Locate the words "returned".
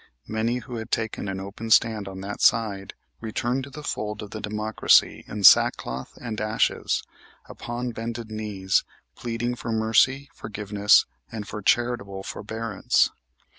3.19-3.65